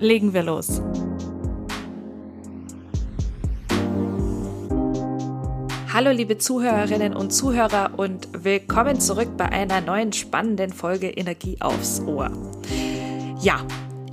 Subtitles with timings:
[0.00, 0.80] legen wir los.
[5.92, 12.00] Hallo liebe Zuhörerinnen und Zuhörer und willkommen zurück bei einer neuen spannenden Folge Energie aufs
[12.00, 12.30] Ohr.
[13.40, 13.66] Ja,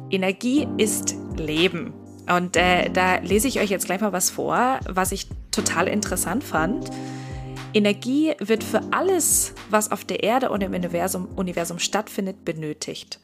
[0.10, 1.94] Energie ist Leben.
[2.28, 6.44] Und äh, da lese ich euch jetzt gleich mal was vor, was ich total interessant
[6.44, 6.90] fand.
[7.74, 13.20] Energie wird für alles, was auf der Erde und im Universum, Universum stattfindet, benötigt.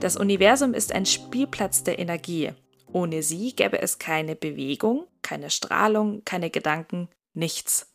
[0.00, 2.52] Das Universum ist ein Spielplatz der Energie.
[2.92, 7.92] Ohne sie gäbe es keine Bewegung, keine Strahlung, keine Gedanken, nichts.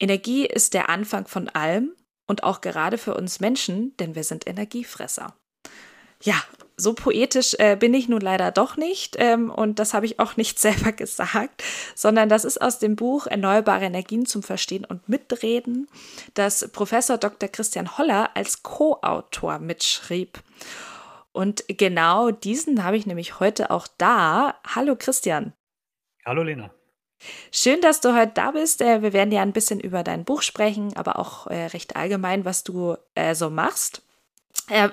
[0.00, 1.92] Energie ist der Anfang von allem
[2.26, 5.36] und auch gerade für uns Menschen, denn wir sind Energiefresser.
[6.22, 6.42] Ja,
[6.78, 10.36] so poetisch äh, bin ich nun leider doch nicht ähm, und das habe ich auch
[10.36, 11.62] nicht selber gesagt,
[11.94, 15.88] sondern das ist aus dem Buch Erneuerbare Energien zum Verstehen und Mitreden,
[16.34, 17.48] das Professor Dr.
[17.48, 20.38] Christian Holler als Co-Autor mitschrieb.
[21.32, 24.54] Und genau diesen habe ich nämlich heute auch da.
[24.66, 25.52] Hallo Christian.
[26.24, 26.70] Hallo Lena.
[27.52, 28.80] Schön, dass du heute da bist.
[28.80, 32.44] Äh, wir werden ja ein bisschen über dein Buch sprechen, aber auch äh, recht allgemein,
[32.44, 34.02] was du äh, so machst.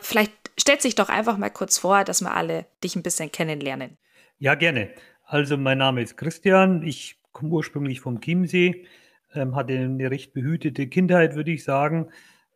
[0.01, 3.97] Vielleicht stellt sich doch einfach mal kurz vor, dass wir alle dich ein bisschen kennenlernen.
[4.37, 4.89] Ja, gerne.
[5.25, 6.83] Also mein Name ist Christian.
[6.83, 8.85] Ich komme ursprünglich vom Chiemsee,
[9.33, 12.09] ähm, hatte eine recht behütete Kindheit, würde ich sagen.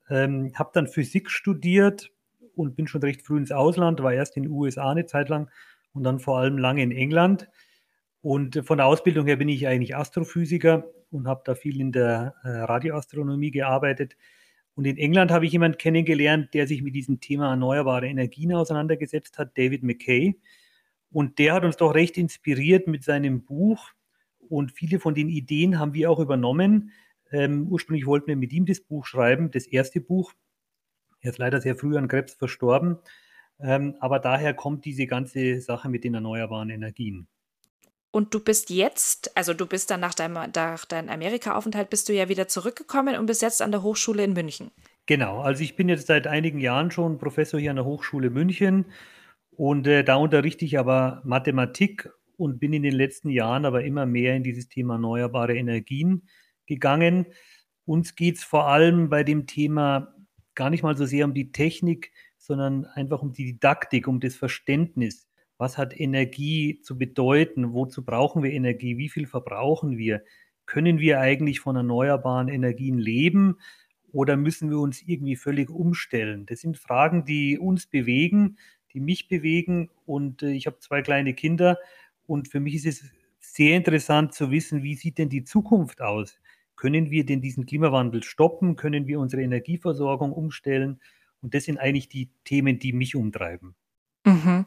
[0.09, 2.11] Ähm, habe dann Physik studiert
[2.55, 5.49] und bin schon recht früh ins Ausland, war erst in den USA eine Zeit lang
[5.93, 7.47] und dann vor allem lange in England.
[8.21, 12.35] Und von der Ausbildung her bin ich eigentlich Astrophysiker und habe da viel in der
[12.43, 14.15] äh, Radioastronomie gearbeitet.
[14.79, 19.37] Und in England habe ich jemanden kennengelernt, der sich mit diesem Thema erneuerbare Energien auseinandergesetzt
[19.37, 20.39] hat, David McKay.
[21.11, 23.89] Und der hat uns doch recht inspiriert mit seinem Buch.
[24.37, 26.93] Und viele von den Ideen haben wir auch übernommen.
[27.29, 30.31] Ähm, ursprünglich wollten wir mit ihm das Buch schreiben, das erste Buch.
[31.19, 32.99] Er ist leider sehr früh an Krebs verstorben.
[33.59, 37.27] Ähm, aber daher kommt diese ganze Sache mit den erneuerbaren Energien.
[38.11, 42.13] Und du bist jetzt, also du bist dann nach deinem, nach deinem Amerika-Aufenthalt, bist du
[42.13, 44.71] ja wieder zurückgekommen und bist jetzt an der Hochschule in München.
[45.05, 48.85] Genau, also ich bin jetzt seit einigen Jahren schon Professor hier an der Hochschule München
[49.51, 54.05] und äh, da unterrichte ich aber Mathematik und bin in den letzten Jahren aber immer
[54.05, 56.27] mehr in dieses Thema erneuerbare Energien
[56.65, 57.27] gegangen.
[57.85, 60.15] Uns geht es vor allem bei dem Thema
[60.55, 64.35] gar nicht mal so sehr um die Technik, sondern einfach um die Didaktik, um das
[64.35, 65.28] Verständnis
[65.59, 70.23] was hat Energie zu bedeuten, wozu brauchen wir Energie, wie viel verbrauchen wir,
[70.65, 73.57] können wir eigentlich von erneuerbaren Energien leben
[74.11, 76.45] oder müssen wir uns irgendwie völlig umstellen?
[76.45, 78.57] Das sind Fragen, die uns bewegen,
[78.93, 81.77] die mich bewegen und äh, ich habe zwei kleine Kinder
[82.25, 83.03] und für mich ist es
[83.39, 86.39] sehr interessant zu wissen, wie sieht denn die Zukunft aus?
[86.77, 88.77] Können wir denn diesen Klimawandel stoppen?
[88.77, 91.01] Können wir unsere Energieversorgung umstellen?
[91.41, 93.75] Und das sind eigentlich die Themen, die mich umtreiben.
[94.29, 94.65] Mhm.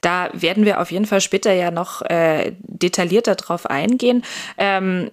[0.00, 4.22] Da werden wir auf jeden Fall später ja noch äh, detaillierter drauf eingehen.
[4.58, 5.10] Ähm,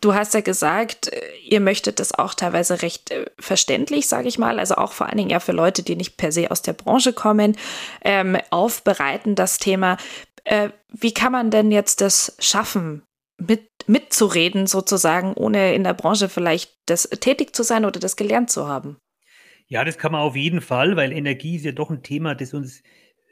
[0.00, 4.38] du hast ja gesagt, äh, ihr möchtet das auch teilweise recht äh, verständlich, sage ich
[4.38, 6.72] mal, also auch vor allen Dingen ja für Leute, die nicht per se aus der
[6.72, 7.56] Branche kommen,
[8.02, 9.96] ähm, aufbereiten das Thema.
[10.44, 13.02] Äh, wie kann man denn jetzt das schaffen,
[13.38, 18.50] mit, mitzureden sozusagen, ohne in der Branche vielleicht das tätig zu sein oder das gelernt
[18.50, 18.96] zu haben?
[19.68, 22.54] Ja, das kann man auf jeden Fall, weil Energie ist ja doch ein Thema, das
[22.54, 22.82] uns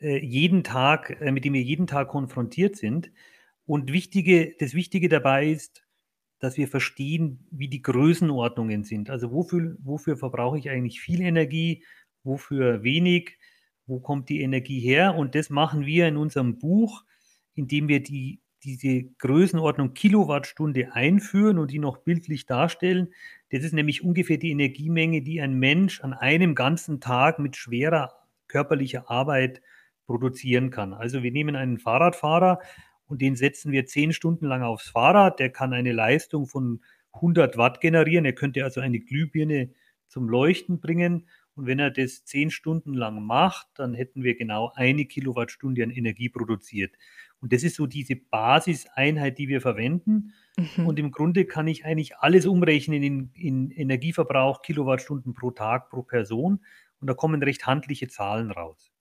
[0.00, 3.10] jeden Tag, äh, mit dem wir jeden Tag konfrontiert sind.
[3.66, 5.84] Und wichtige, das Wichtige dabei ist,
[6.38, 9.08] dass wir verstehen, wie die Größenordnungen sind.
[9.08, 11.84] Also wofür, wofür verbrauche ich eigentlich viel Energie,
[12.22, 13.38] wofür wenig,
[13.86, 15.14] wo kommt die Energie her?
[15.14, 17.04] Und das machen wir in unserem Buch,
[17.54, 23.08] indem wir die, diese Größenordnung Kilowattstunde einführen und die noch bildlich darstellen.
[23.50, 28.12] Das ist nämlich ungefähr die Energiemenge, die ein Mensch an einem ganzen Tag mit schwerer
[28.48, 29.62] körperlicher Arbeit
[30.06, 30.92] produzieren kann.
[30.92, 32.60] Also wir nehmen einen Fahrradfahrer
[33.06, 35.38] und den setzen wir zehn Stunden lang aufs Fahrrad.
[35.38, 36.80] Der kann eine Leistung von
[37.12, 38.24] 100 Watt generieren.
[38.24, 39.70] Er könnte also eine Glühbirne
[40.08, 41.28] zum Leuchten bringen.
[41.56, 45.90] Und wenn er das zehn Stunden lang macht, dann hätten wir genau eine Kilowattstunde an
[45.90, 46.96] Energie produziert.
[47.40, 50.32] Und das ist so diese Basiseinheit, die wir verwenden.
[50.56, 50.86] Mhm.
[50.86, 56.02] Und im Grunde kann ich eigentlich alles umrechnen in, in Energieverbrauch, Kilowattstunden pro Tag, pro
[56.02, 56.64] Person.
[57.00, 58.93] Und da kommen recht handliche Zahlen raus.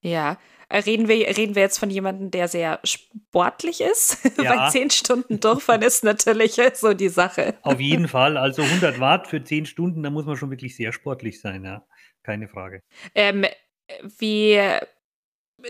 [0.00, 0.38] Ja,
[0.70, 4.18] äh, reden wir, reden wir jetzt von jemandem, der sehr sportlich ist?
[4.40, 4.56] Ja.
[4.56, 7.54] Weil zehn Stunden durchfahren ist natürlich so die Sache.
[7.62, 8.38] Auf jeden Fall.
[8.38, 11.84] Also 100 Watt für zehn Stunden, da muss man schon wirklich sehr sportlich sein, ja.
[12.22, 12.82] Keine Frage.
[13.14, 13.44] Ähm,
[14.18, 14.58] wie,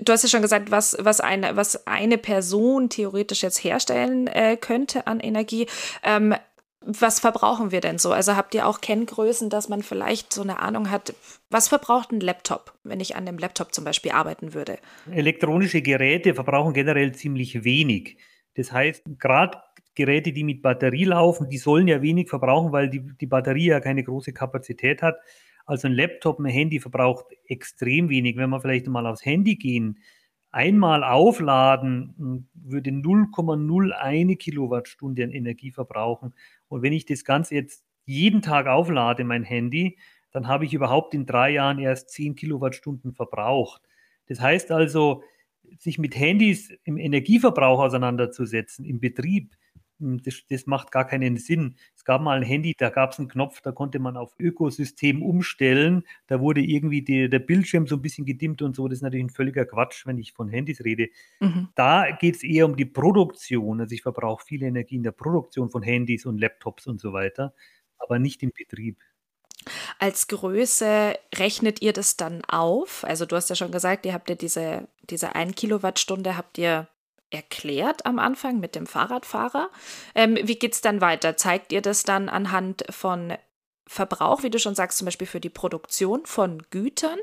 [0.02, 4.56] du hast ja schon gesagt, was, was, eine, was eine Person theoretisch jetzt herstellen äh,
[4.56, 5.66] könnte an Energie.
[6.04, 6.34] Ähm,
[6.82, 8.12] was verbrauchen wir denn so?
[8.12, 11.14] Also habt ihr auch Kenngrößen, dass man vielleicht so eine Ahnung hat,
[11.50, 14.78] was verbraucht ein Laptop, wenn ich an dem Laptop zum Beispiel arbeiten würde?
[15.10, 18.16] Elektronische Geräte verbrauchen generell ziemlich wenig.
[18.54, 19.58] Das heißt, gerade
[19.94, 23.80] Geräte, die mit Batterie laufen, die sollen ja wenig verbrauchen, weil die, die Batterie ja
[23.80, 25.16] keine große Kapazität hat.
[25.66, 28.36] Also ein Laptop, ein Handy verbraucht extrem wenig.
[28.36, 29.98] Wenn wir vielleicht mal aufs Handy gehen,
[30.50, 36.34] einmal aufladen würde 0,01 Kilowattstunde an Energie verbrauchen.
[36.68, 39.98] Und wenn ich das Ganze jetzt jeden Tag auflade, mein Handy,
[40.32, 43.82] dann habe ich überhaupt in drei Jahren erst 10 Kilowattstunden verbraucht.
[44.26, 45.22] Das heißt also,
[45.78, 49.54] sich mit Handys im Energieverbrauch auseinanderzusetzen, im Betrieb,
[50.00, 51.76] das, das, macht gar keinen Sinn.
[51.94, 55.22] Es gab mal ein Handy, da gab es einen Knopf, da konnte man auf Ökosystem
[55.22, 56.04] umstellen.
[56.26, 58.88] Da wurde irgendwie die, der Bildschirm so ein bisschen gedimmt und so.
[58.88, 61.08] Das ist natürlich ein völliger Quatsch, wenn ich von Handys rede.
[61.40, 61.68] Mhm.
[61.74, 63.80] Da geht es eher um die Produktion.
[63.80, 67.54] Also ich verbrauche viel Energie in der Produktion von Handys und Laptops und so weiter,
[67.98, 68.98] aber nicht im Betrieb.
[69.98, 73.04] Als Größe rechnet ihr das dann auf?
[73.04, 76.88] Also du hast ja schon gesagt, ihr habt ja diese, diese 1 Kilowattstunde habt ihr
[77.30, 79.70] erklärt am Anfang mit dem Fahrradfahrer.
[80.14, 81.36] Ähm, wie geht es dann weiter?
[81.36, 83.34] Zeigt ihr das dann anhand von
[83.86, 87.18] Verbrauch, wie du schon sagst, zum Beispiel für die Produktion von Gütern?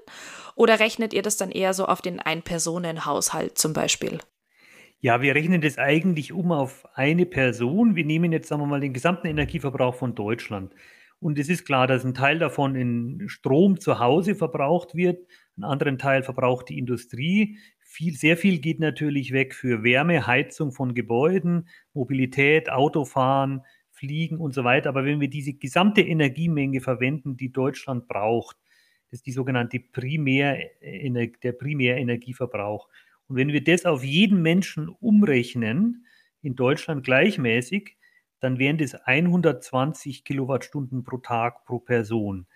[0.55, 4.19] Oder rechnet ihr das dann eher so auf den Ein-Personen-Haushalt zum Beispiel?
[4.99, 7.95] Ja, wir rechnen das eigentlich um auf eine Person.
[7.95, 10.73] Wir nehmen jetzt, sagen wir mal, den gesamten Energieverbrauch von Deutschland.
[11.19, 15.25] Und es ist klar, dass ein Teil davon in Strom zu Hause verbraucht wird,
[15.55, 17.57] einen anderen Teil verbraucht die Industrie.
[17.89, 23.61] Viel, sehr viel geht natürlich weg für Wärme, Heizung von Gebäuden, Mobilität, Autofahren,
[23.91, 24.89] Fliegen und so weiter.
[24.89, 28.57] Aber wenn wir diese gesamte Energiemenge verwenden, die Deutschland braucht,
[29.09, 32.89] das ist die sogenannte Primär, der Primärenergieverbrauch.
[33.27, 36.05] Und wenn wir das auf jeden Menschen umrechnen,
[36.41, 37.95] in Deutschland gleichmäßig,
[38.41, 42.47] dann wären das 120 Kilowattstunden pro Tag pro Person.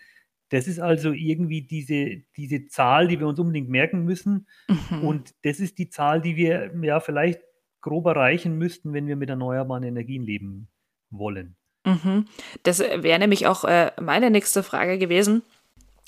[0.52, 4.48] Das ist also irgendwie diese, diese Zahl, die wir uns unbedingt merken müssen.
[4.68, 5.04] Mhm.
[5.04, 7.40] Und das ist die Zahl, die wir ja vielleicht
[7.80, 10.68] grob erreichen müssten, wenn wir mit erneuerbaren Energien leben
[11.10, 11.56] wollen.
[11.86, 12.26] Mhm.
[12.64, 15.42] Das wäre nämlich auch äh, meine nächste Frage gewesen.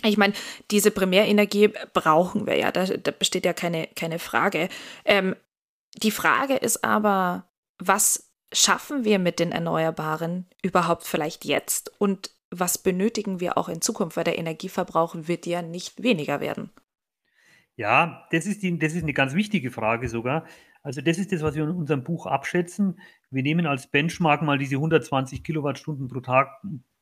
[0.03, 0.33] Ich meine,
[0.71, 4.67] diese Primärenergie brauchen wir ja, da, da besteht ja keine, keine Frage.
[5.05, 5.37] Ähm,
[5.95, 7.45] die Frage ist aber,
[7.79, 13.81] was schaffen wir mit den Erneuerbaren überhaupt vielleicht jetzt und was benötigen wir auch in
[13.81, 16.71] Zukunft, weil der Energieverbrauch wird ja nicht weniger werden.
[17.75, 20.45] Ja, das ist, die, das ist eine ganz wichtige Frage sogar.
[20.83, 22.99] Also das ist das, was wir in unserem Buch abschätzen.
[23.31, 26.61] Wir nehmen als Benchmark mal diese 120 Kilowattstunden pro Tag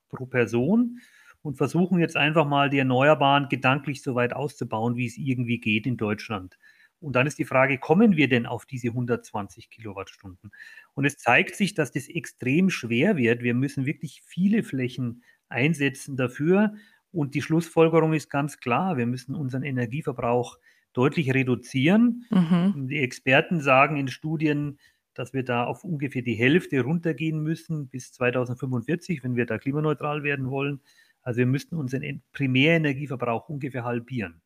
[0.09, 0.99] pro Person
[1.41, 5.87] und versuchen jetzt einfach mal die Erneuerbaren gedanklich so weit auszubauen, wie es irgendwie geht
[5.87, 6.57] in Deutschland.
[6.99, 10.51] Und dann ist die Frage, kommen wir denn auf diese 120 Kilowattstunden?
[10.93, 13.41] Und es zeigt sich, dass das extrem schwer wird.
[13.41, 16.73] Wir müssen wirklich viele Flächen einsetzen dafür.
[17.11, 20.57] Und die Schlussfolgerung ist ganz klar, wir müssen unseren Energieverbrauch
[20.93, 22.25] deutlich reduzieren.
[22.29, 22.87] Mhm.
[22.87, 24.79] Die Experten sagen in Studien,
[25.13, 30.23] dass wir da auf ungefähr die Hälfte runtergehen müssen bis 2045, wenn wir da klimaneutral
[30.23, 30.81] werden wollen.
[31.21, 34.41] Also wir müssten unseren Primärenergieverbrauch ungefähr halbieren.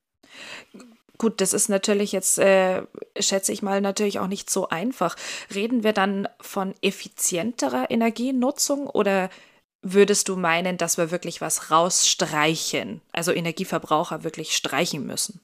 [1.18, 2.82] Gut, das ist natürlich jetzt, äh,
[3.18, 5.16] schätze ich mal, natürlich auch nicht so einfach.
[5.54, 9.30] Reden wir dann von effizienterer Energienutzung oder
[9.86, 15.40] würdest du meinen, dass wir wirklich was rausstreichen, also Energieverbraucher wirklich streichen müssen?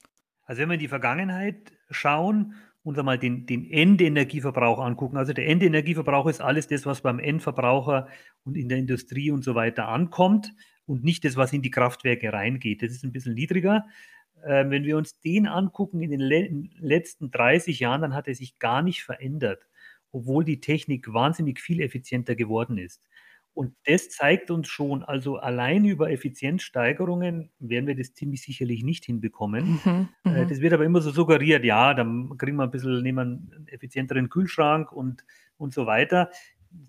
[0.46, 5.48] Also wenn wir in die Vergangenheit schauen und einmal den, den Endenergieverbrauch angucken, also der
[5.48, 8.08] Endenergieverbrauch ist alles das, was beim Endverbraucher
[8.44, 10.54] und in der Industrie und so weiter ankommt
[10.88, 12.82] und nicht das, was in die Kraftwerke reingeht.
[12.82, 13.86] Das ist ein bisschen niedriger.
[14.44, 18.34] Ähm, wenn wir uns den angucken in den le letzten 30 Jahren, dann hat er
[18.34, 19.68] sich gar nicht verändert,
[20.12, 23.04] obwohl die Technik wahnsinnig viel effizienter geworden ist.
[23.54, 29.04] Und das zeigt uns schon, also allein über Effizienzsteigerungen werden wir das ziemlich sicherlich nicht
[29.04, 29.80] hinbekommen.
[29.84, 30.48] Mhm, äh, mhm.
[30.48, 33.68] das wird aber immer so suggeriert, ja, dann kriegen wir ein bisschen, nehmen wir einen
[33.68, 35.26] effizienteren Kühlschrank und,
[35.58, 36.30] und so weiter.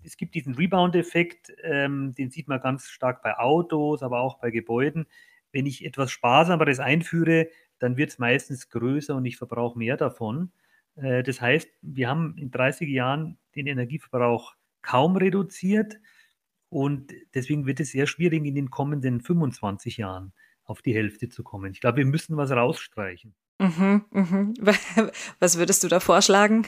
[0.03, 4.49] Es gibt diesen Rebound-Effekt, ähm, den sieht man ganz stark bei Autos, aber auch bei
[4.49, 5.05] Gebäuden.
[5.51, 10.53] Wenn ich etwas Sparsameres einführe, dann wird es meistens größer und ich verbrauche mehr davon.
[10.95, 15.99] Äh, das heißt, wir haben in 30 Jahren den Energieverbrauch kaum reduziert.
[16.73, 21.43] Und deswegen wird es sehr schwierig, in den kommenden 25 Jahren auf die Hälfte zu
[21.43, 21.71] kommen.
[21.71, 23.35] Ich glaube, wir müssen was rausstreichen.
[23.59, 24.53] Mhm, mhm.
[25.39, 26.65] Was würdest du da vorschlagen?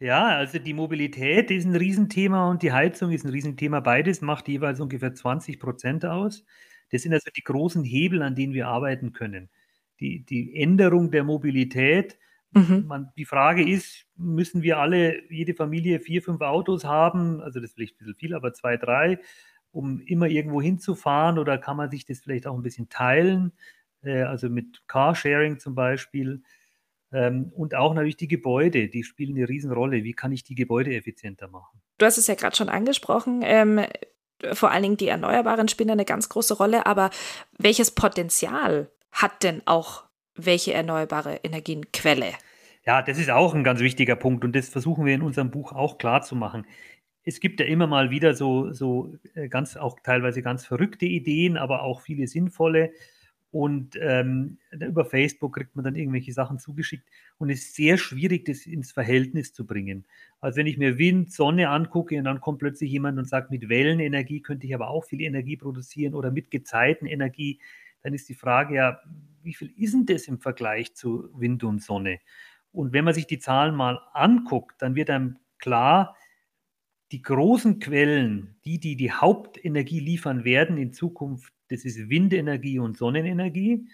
[0.00, 3.80] Ja, also die Mobilität ist ein Riesenthema und die Heizung ist ein Riesenthema.
[3.80, 6.42] Beides macht jeweils ungefähr 20 Prozent aus.
[6.90, 9.50] Das sind also die großen Hebel, an denen wir arbeiten können.
[10.00, 12.18] Die, die Änderung der Mobilität.
[12.52, 12.84] Mhm.
[12.86, 17.40] Man, die Frage ist, müssen wir alle, jede Familie vier, fünf Autos haben?
[17.40, 19.18] Also das ist vielleicht ein bisschen viel, aber zwei, drei,
[19.70, 23.52] um immer irgendwo hinzufahren oder kann man sich das vielleicht auch ein bisschen teilen?
[24.02, 26.42] Äh, also mit Carsharing zum Beispiel.
[27.12, 30.04] Ähm, und auch natürlich die Gebäude, die spielen eine Riesenrolle.
[30.04, 31.80] Wie kann ich die Gebäude effizienter machen?
[31.98, 33.40] Du hast es ja gerade schon angesprochen.
[33.44, 33.80] Ähm,
[34.52, 36.86] vor allen Dingen die Erneuerbaren spielen eine ganz große Rolle.
[36.86, 37.10] Aber
[37.58, 40.04] welches Potenzial hat denn auch
[40.34, 42.32] welche erneuerbare Energienquelle?
[42.84, 45.72] Ja, das ist auch ein ganz wichtiger Punkt und das versuchen wir in unserem Buch
[45.72, 46.66] auch klar zu machen.
[47.24, 51.56] Es gibt ja immer mal wieder so, so äh, ganz, auch teilweise ganz verrückte Ideen,
[51.56, 52.92] aber auch viele sinnvolle.
[53.52, 58.46] Und ähm, über Facebook kriegt man dann irgendwelche Sachen zugeschickt und es ist sehr schwierig,
[58.46, 60.06] das ins Verhältnis zu bringen.
[60.40, 63.68] Also wenn ich mir Wind, Sonne angucke und dann kommt plötzlich jemand und sagt, mit
[63.68, 67.60] Wellenenergie könnte ich aber auch viel Energie produzieren oder mit Gezeitenenergie,
[68.02, 69.00] dann ist die Frage ja,
[69.42, 72.20] wie viel ist denn das im Vergleich zu Wind und Sonne?
[72.72, 76.16] Und wenn man sich die Zahlen mal anguckt, dann wird einem klar,
[77.12, 82.96] die großen Quellen, die, die die Hauptenergie liefern werden in Zukunft, das ist Windenergie und
[82.96, 83.86] Sonnenenergie.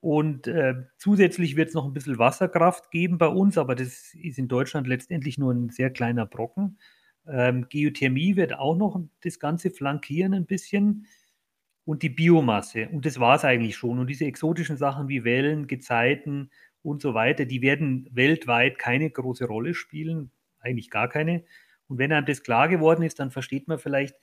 [0.00, 4.38] Und äh, zusätzlich wird es noch ein bisschen Wasserkraft geben bei uns, aber das ist
[4.38, 6.78] in Deutschland letztendlich nur ein sehr kleiner Brocken.
[7.26, 11.06] Ähm, Geothermie wird auch noch das Ganze flankieren ein bisschen.
[11.90, 12.88] Und die Biomasse.
[12.92, 13.98] Und das war es eigentlich schon.
[13.98, 19.44] Und diese exotischen Sachen wie Wellen, Gezeiten und so weiter, die werden weltweit keine große
[19.44, 20.30] Rolle spielen.
[20.60, 21.42] Eigentlich gar keine.
[21.88, 24.14] Und wenn einem das klar geworden ist, dann versteht man vielleicht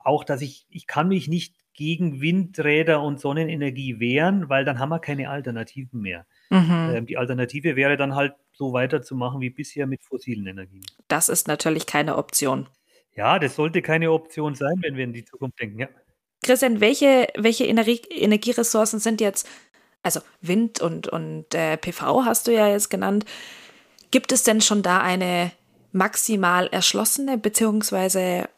[0.00, 4.88] auch, dass ich, ich kann mich nicht gegen Windräder und Sonnenenergie wehren, weil dann haben
[4.88, 6.26] wir keine Alternativen mehr.
[6.50, 6.90] Mhm.
[6.92, 10.82] Ähm, die Alternative wäre dann halt so weiterzumachen wie bisher mit fossilen Energien.
[11.06, 12.68] Das ist natürlich keine Option.
[13.14, 15.88] Ja, das sollte keine Option sein, wenn wir in die Zukunft denken, ja.
[16.42, 19.48] Christian, welche, welche Energie Energieressourcen sind jetzt,
[20.02, 23.24] also Wind und, und äh, PV hast du ja jetzt genannt,
[24.10, 25.52] gibt es denn schon da eine
[25.92, 28.48] maximal erschlossene, beziehungsweise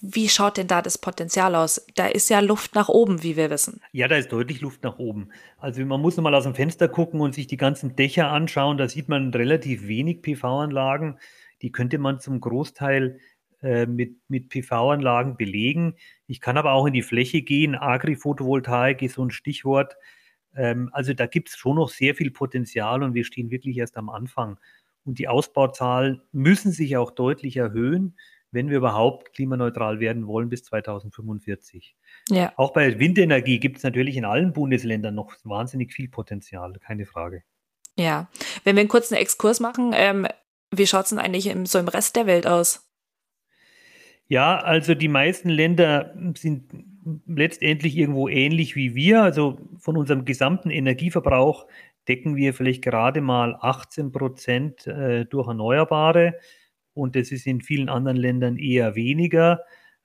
[0.00, 1.86] wie schaut denn da das Potenzial aus?
[1.94, 3.80] Da ist ja Luft nach oben, wie wir wissen.
[3.92, 5.30] Ja, da ist deutlich Luft nach oben.
[5.56, 8.76] Also man muss mal aus dem Fenster gucken und sich die ganzen Dächer anschauen.
[8.76, 11.18] Da sieht man relativ wenig PV-Anlagen.
[11.62, 13.20] Die könnte man zum Großteil
[13.62, 15.94] äh, mit, mit PV-Anlagen belegen.
[16.26, 17.74] Ich kann aber auch in die Fläche gehen.
[17.74, 19.96] Agri-Photovoltaik ist so ein Stichwort.
[20.56, 23.96] Ähm, also da gibt es schon noch sehr viel Potenzial und wir stehen wirklich erst
[23.96, 24.58] am Anfang.
[25.04, 28.14] Und die Ausbauzahlen müssen sich auch deutlich erhöhen
[28.50, 31.96] wenn wir überhaupt klimaneutral werden wollen bis 2045.
[32.30, 32.52] Ja.
[32.56, 37.42] Auch bei Windenergie gibt es natürlich in allen Bundesländern noch wahnsinnig viel Potenzial, keine Frage.
[37.96, 38.30] Ja,
[38.64, 40.26] wenn wir einen kurzen Exkurs machen, ähm,
[40.70, 42.87] wie schaut es denn eigentlich im, so im Rest der Welt aus?
[44.30, 46.64] Ja, also die meisten Länder sind
[47.26, 49.22] letztendlich irgendwo ähnlich wie wir.
[49.22, 51.66] Also von unserem gesamten Energieverbrauch
[52.08, 56.34] decken wir vielleicht gerade mal 18 Prozent äh, durch Erneuerbare
[56.92, 59.60] und das ist in vielen anderen Ländern eher weniger.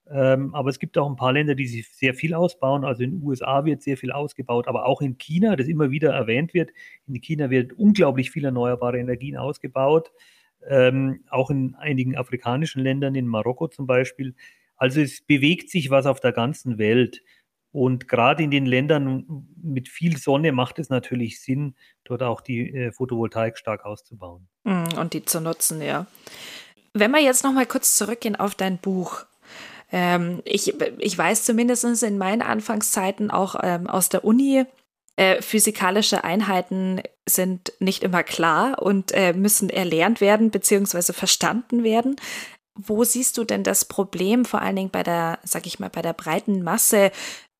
[0.09, 2.85] Ähm, aber es gibt auch ein paar Länder, die sich sehr viel ausbauen.
[2.85, 6.13] Also in den USA wird sehr viel ausgebaut, aber auch in China, das immer wieder
[6.13, 6.71] erwähnt wird.
[7.07, 10.11] In China wird unglaublich viel erneuerbare Energien ausgebaut.
[10.67, 14.35] Ähm, auch in einigen afrikanischen Ländern, in Marokko zum Beispiel.
[14.75, 17.21] Also es bewegt sich was auf der ganzen Welt.
[17.71, 22.69] Und gerade in den Ländern mit viel Sonne macht es natürlich Sinn, dort auch die
[22.71, 24.47] äh, Photovoltaik stark auszubauen.
[24.63, 26.05] Mm, und die zu nutzen, ja.
[26.93, 29.25] Wenn wir jetzt noch mal kurz zurückgehen auf dein Buch.
[29.91, 34.65] Ähm, ich, ich weiß zumindest in meinen Anfangszeiten auch ähm, aus der Uni,
[35.15, 41.13] äh, physikalische Einheiten sind nicht immer klar und äh, müssen erlernt werden bzw.
[41.13, 42.15] verstanden werden.
[42.75, 46.01] Wo siehst du denn das Problem, vor allen Dingen bei der, sag ich mal, bei
[46.01, 47.11] der breiten Masse,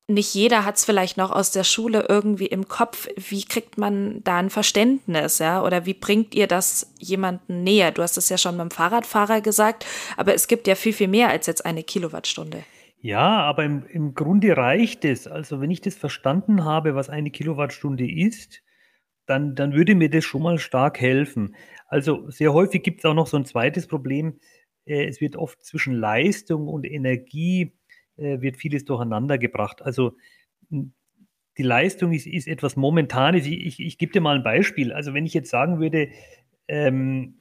[0.06, 3.08] nicht jeder hat es vielleicht noch aus der Schule irgendwie im Kopf.
[3.16, 5.62] Wie kriegt man da ein Verständnis, ja?
[5.62, 7.90] Oder wie bringt ihr das jemanden näher?
[7.90, 9.86] Du hast es ja schon beim Fahrradfahrer gesagt,
[10.18, 12.64] aber es gibt ja viel, viel mehr als jetzt eine Kilowattstunde.
[13.04, 15.26] Ja, aber im, im Grunde reicht es.
[15.26, 18.62] Also wenn ich das verstanden habe, was eine Kilowattstunde ist,
[19.26, 21.54] dann, dann würde mir das schon mal stark helfen.
[21.86, 24.40] Also sehr häufig gibt es auch noch so ein zweites Problem.
[24.86, 27.74] Äh, es wird oft zwischen Leistung und Energie
[28.16, 29.82] äh, wird vieles durcheinander gebracht.
[29.82, 30.16] Also
[30.70, 33.46] die Leistung ist, ist etwas Momentanes.
[33.46, 34.92] Ich, ich, ich gebe dir mal ein Beispiel.
[34.92, 36.08] Also wenn ich jetzt sagen würde,
[36.68, 37.36] ähm,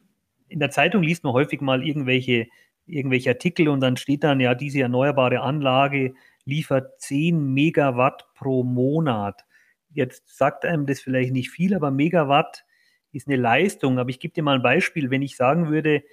[0.49, 2.47] in der Zeitung liest man häufig mal irgendwelche,
[2.85, 6.13] irgendwelche Artikel und dann steht dann, ja, diese erneuerbare Anlage
[6.45, 9.45] liefert 10 Megawatt pro Monat.
[9.89, 12.65] Jetzt sagt einem das vielleicht nicht viel, aber Megawatt
[13.11, 13.99] ist eine Leistung.
[13.99, 15.09] Aber ich gebe dir mal ein Beispiel.
[15.09, 16.03] Wenn ich sagen würde,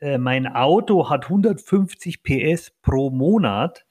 [0.00, 3.84] äh, mein Auto hat 150 PS pro Monat,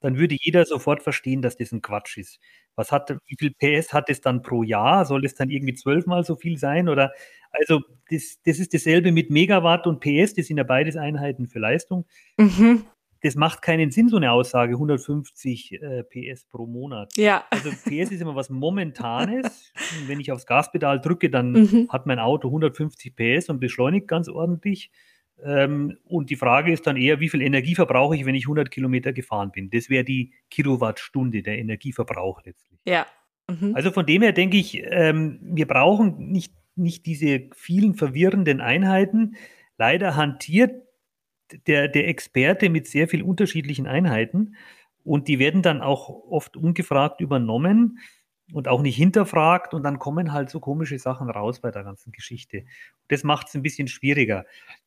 [0.00, 2.38] dann würde jeder sofort verstehen, dass das ein Quatsch ist.
[2.74, 5.04] Was hat, wie viel PS hat es dann pro Jahr?
[5.04, 6.88] Soll es dann irgendwie zwölfmal so viel sein?
[6.88, 7.12] Oder
[7.50, 11.58] also das, das ist dasselbe mit Megawatt und PS, das sind ja beides Einheiten für
[11.58, 12.06] Leistung.
[12.36, 12.84] Mhm.
[13.22, 17.16] Das macht keinen Sinn, so eine Aussage, 150 äh, PS pro Monat.
[17.16, 17.44] Ja.
[17.50, 19.72] Also PS ist immer was Momentanes.
[20.06, 21.88] Wenn ich aufs Gaspedal drücke, dann mhm.
[21.88, 24.90] hat mein Auto 150 PS und beschleunigt ganz ordentlich.
[25.44, 28.70] Ähm, und die Frage ist dann eher, wie viel Energie verbrauche ich, wenn ich 100
[28.70, 29.70] Kilometer gefahren bin?
[29.70, 32.80] Das wäre die Kilowattstunde, der Energieverbrauch letztlich.
[32.86, 33.06] Ja.
[33.48, 33.74] Mhm.
[33.74, 39.36] Also von dem her denke ich, ähm, wir brauchen nicht, nicht diese vielen verwirrenden Einheiten.
[39.78, 40.82] Leider hantiert
[41.66, 44.56] der, der Experte mit sehr vielen unterschiedlichen Einheiten
[45.04, 47.98] und die werden dann auch oft ungefragt übernommen
[48.52, 52.12] und auch nicht hinterfragt und dann kommen halt so komische Sachen raus bei der ganzen
[52.12, 52.64] Geschichte.
[53.08, 54.44] Das macht es ein bisschen schwieriger.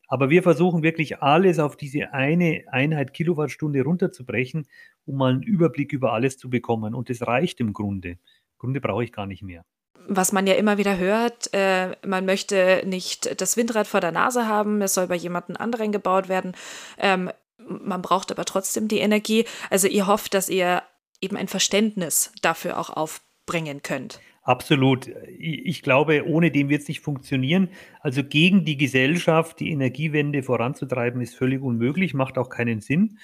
[0.09, 4.67] Aber wir versuchen wirklich alles auf diese eine Einheit Kilowattstunde runterzubrechen,
[5.05, 6.95] um mal einen Überblick über alles zu bekommen.
[6.95, 8.09] Und das reicht im Grunde.
[8.09, 8.17] Im
[8.57, 9.63] Grunde brauche ich gar nicht mehr.
[10.07, 14.47] Was man ja immer wieder hört, äh, man möchte nicht das Windrad vor der Nase
[14.47, 16.53] haben, es soll bei jemandem anderen gebaut werden.
[16.97, 19.45] Ähm, man braucht aber trotzdem die Energie.
[19.69, 20.81] Also ihr hofft, dass ihr
[21.21, 24.19] eben ein Verständnis dafür auch aufbringen könnt.
[24.43, 25.09] Absolut.
[25.37, 27.69] Ich glaube, ohne dem wird es nicht funktionieren.
[28.01, 33.19] Also gegen die Gesellschaft die Energiewende voranzutreiben, ist völlig unmöglich, macht auch keinen Sinn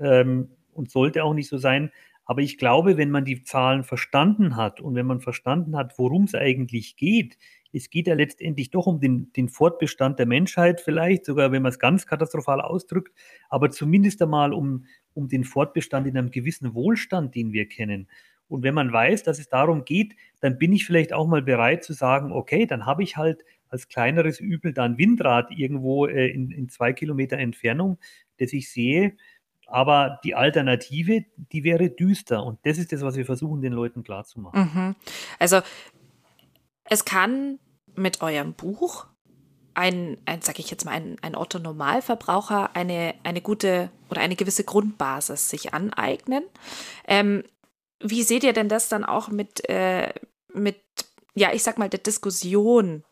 [0.00, 1.90] ähm, und sollte auch nicht so sein.
[2.24, 6.24] Aber ich glaube, wenn man die Zahlen verstanden hat und wenn man verstanden hat, worum
[6.24, 7.36] es eigentlich geht,
[7.72, 11.70] es geht ja letztendlich doch um den, den Fortbestand der Menschheit, vielleicht sogar, wenn man
[11.70, 13.12] es ganz katastrophal ausdrückt,
[13.48, 18.08] aber zumindest einmal um, um den Fortbestand in einem gewissen Wohlstand, den wir kennen.
[18.54, 21.82] Und wenn man weiß, dass es darum geht, dann bin ich vielleicht auch mal bereit
[21.82, 26.52] zu sagen, okay, dann habe ich halt als kleineres Übel dann Windrad irgendwo äh, in,
[26.52, 27.98] in zwei Kilometer Entfernung,
[28.38, 29.16] das ich sehe.
[29.66, 32.44] Aber die Alternative, die wäre düster.
[32.44, 34.60] Und das ist das, was wir versuchen, den Leuten klarzumachen.
[34.60, 34.94] Mhm.
[35.40, 35.60] Also
[36.84, 37.58] es kann
[37.96, 39.06] mit eurem Buch
[39.74, 44.62] ein, ein sage ich jetzt mal, ein, ein Otto-Normalverbraucher eine, eine gute oder eine gewisse
[44.62, 46.44] Grundbasis sich aneignen.
[47.08, 47.42] Ähm,
[48.04, 50.12] wie seht ihr denn das dann auch mit, äh,
[50.52, 50.80] mit,
[51.34, 53.04] ja, ich sag mal, der Diskussion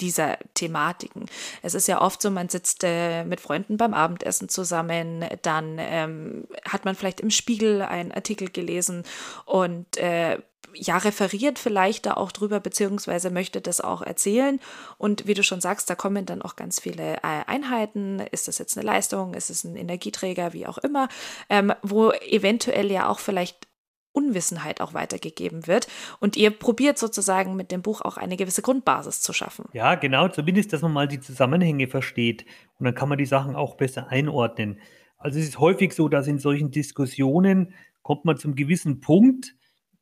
[0.00, 1.26] dieser Thematiken.
[1.62, 6.46] Es ist ja oft so, man sitzt äh, mit Freunden beim Abendessen zusammen, dann ähm,
[6.64, 9.04] hat man vielleicht im Spiegel einen Artikel gelesen
[9.44, 10.38] und äh,
[10.74, 14.60] ja, referiert vielleicht da auch drüber, beziehungsweise möchte das auch erzählen.
[14.98, 18.20] Und wie du schon sagst, da kommen dann auch ganz viele äh, Einheiten.
[18.30, 19.34] Ist das jetzt eine Leistung?
[19.34, 20.52] Ist es ein Energieträger?
[20.52, 21.08] Wie auch immer.
[21.48, 23.66] Ähm, wo eventuell ja auch vielleicht
[24.12, 25.86] Unwissenheit auch weitergegeben wird.
[26.18, 29.66] Und ihr probiert sozusagen mit dem Buch auch eine gewisse Grundbasis zu schaffen.
[29.72, 32.44] Ja, genau, zumindest, dass man mal die Zusammenhänge versteht.
[32.78, 34.80] Und dann kann man die Sachen auch besser einordnen.
[35.18, 39.54] Also es ist häufig so, dass in solchen Diskussionen kommt man zum gewissen Punkt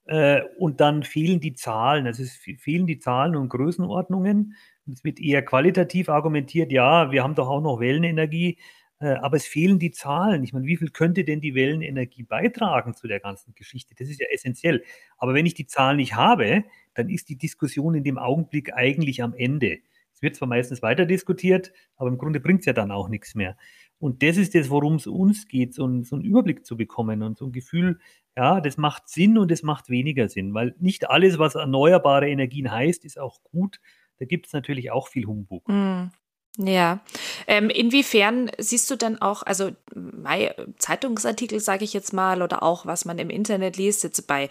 [0.07, 2.07] äh, und dann fehlen die Zahlen.
[2.07, 4.55] Also es fehlen die Zahlen und Größenordnungen.
[4.91, 8.59] Es wird eher qualitativ argumentiert, ja, wir haben doch auch noch Wellenenergie.
[9.01, 10.43] Äh, aber es fehlen die Zahlen.
[10.43, 13.95] Ich meine, wie viel könnte denn die Wellenenergie beitragen zu der ganzen Geschichte?
[13.97, 14.83] Das ist ja essentiell.
[15.17, 19.23] Aber wenn ich die Zahlen nicht habe, dann ist die Diskussion in dem Augenblick eigentlich
[19.23, 19.79] am Ende.
[20.13, 23.37] Es wird zwar meistens weiter diskutiert, aber im Grunde bringt es ja dann auch nichts
[23.37, 23.57] mehr.
[24.01, 27.23] Und das ist das, worum es uns geht, so, ein, so einen Überblick zu bekommen
[27.23, 28.01] und so ein Gefühl,
[28.37, 32.71] ja, das macht Sinn und das macht weniger Sinn, weil nicht alles, was erneuerbare Energien
[32.71, 33.81] heißt, ist auch gut.
[34.19, 35.69] Da gibt es natürlich auch viel Humbug.
[35.69, 36.11] Mm.
[36.57, 37.01] Ja.
[37.47, 42.85] Ähm, inwiefern siehst du denn auch, also mein Zeitungsartikel, sage ich jetzt mal, oder auch
[42.85, 44.49] was man im Internet liest, jetzt bei,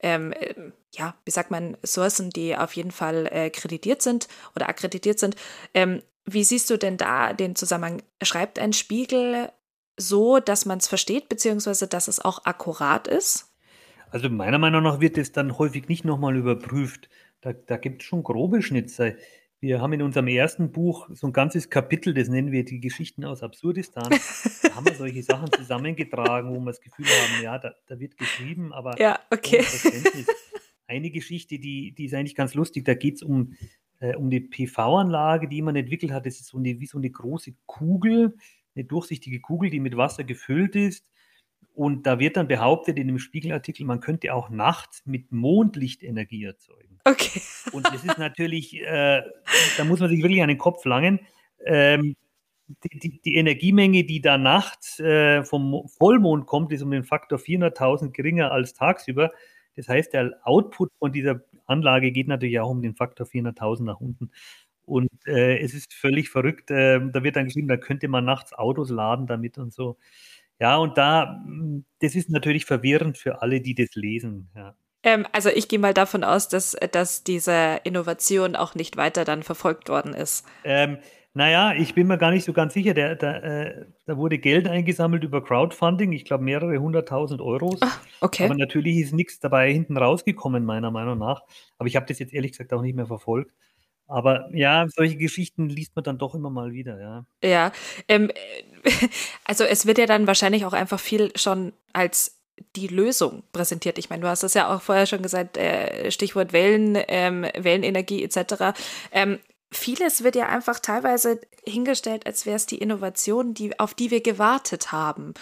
[0.00, 0.32] ähm,
[0.94, 5.34] ja, wie sagt man, Sourcen, die auf jeden Fall äh, kreditiert sind oder akkreditiert sind.
[5.74, 8.02] Ähm, wie siehst du denn da den Zusammenhang?
[8.22, 9.50] Schreibt ein Spiegel
[9.96, 13.52] so, dass man es versteht, beziehungsweise dass es auch akkurat ist?
[14.10, 17.08] Also meiner Meinung nach wird es dann häufig nicht nochmal überprüft.
[17.40, 19.12] Da, da gibt es schon grobe Schnitzer.
[19.60, 23.24] Wir haben in unserem ersten Buch so ein ganzes Kapitel, das nennen wir die Geschichten
[23.24, 24.08] aus Absurdistan.
[24.62, 28.16] da haben wir solche Sachen zusammengetragen, wo wir das Gefühl haben, ja, da, da wird
[28.16, 29.64] geschrieben, aber ja, okay.
[30.86, 32.84] eine Geschichte, die, die ist eigentlich ganz lustig.
[32.84, 33.54] Da geht es um,
[33.98, 36.26] äh, um die PV-Anlage, die man entwickelt hat.
[36.26, 38.36] Das ist so eine, wie so eine große Kugel,
[38.76, 41.04] eine durchsichtige Kugel, die mit Wasser gefüllt ist.
[41.74, 46.44] Und da wird dann behauptet in dem Spiegelartikel, man könnte auch nachts mit Mondlicht Energie
[46.44, 46.97] erzeugen.
[47.08, 47.40] Okay.
[47.72, 49.22] Und das ist natürlich, äh,
[49.76, 51.20] da muss man sich wirklich an den Kopf langen.
[51.64, 52.16] Ähm,
[52.84, 57.38] die, die, die, Energiemenge, die da nachts äh, vom Vollmond kommt, ist um den Faktor
[57.38, 59.30] 400.000 geringer als tagsüber.
[59.76, 64.00] Das heißt, der Output von dieser Anlage geht natürlich auch um den Faktor 400.000 nach
[64.00, 64.30] unten.
[64.84, 66.70] Und äh, es ist völlig verrückt.
[66.70, 69.98] Äh, da wird dann geschrieben, da könnte man nachts Autos laden damit und so.
[70.60, 74.50] Ja, und da, hm, das ist natürlich verwirrend für alle, die das lesen.
[74.56, 74.74] Ja.
[75.02, 79.42] Ähm, also ich gehe mal davon aus, dass, dass diese Innovation auch nicht weiter dann
[79.42, 80.44] verfolgt worden ist.
[80.64, 80.98] Ähm,
[81.34, 82.94] naja, ich bin mir gar nicht so ganz sicher.
[82.94, 87.78] Der, der, äh, da wurde Geld eingesammelt über Crowdfunding, ich glaube mehrere hunderttausend Euros.
[87.80, 88.46] Ach, okay.
[88.46, 91.42] Aber natürlich ist nichts dabei hinten rausgekommen, meiner Meinung nach.
[91.78, 93.52] Aber ich habe das jetzt ehrlich gesagt auch nicht mehr verfolgt.
[94.08, 97.26] Aber ja, solche Geschichten liest man dann doch immer mal wieder, ja.
[97.44, 97.72] Ja,
[98.08, 98.30] ähm,
[99.44, 102.37] also es wird ja dann wahrscheinlich auch einfach viel schon als
[102.76, 103.98] die Lösung präsentiert.
[103.98, 108.22] Ich meine, du hast es ja auch vorher schon gesagt, äh, Stichwort Wellen, ähm, Wellenenergie
[108.22, 108.74] etc.
[109.12, 109.38] Ähm,
[109.72, 114.22] vieles wird ja einfach teilweise hingestellt, als wäre es die Innovation, die, auf die wir
[114.22, 115.34] gewartet haben.